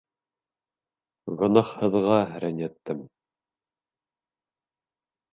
[1.41, 3.03] Гонаһһыҙға рәнйеттем.